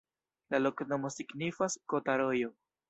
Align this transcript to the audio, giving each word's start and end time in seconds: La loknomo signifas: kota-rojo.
La 0.53 0.61
loknomo 0.61 1.11
signifas: 1.19 1.79
kota-rojo. 1.95 2.55